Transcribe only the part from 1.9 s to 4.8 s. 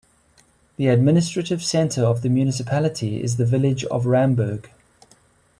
of the municipality is the village of Ramberg.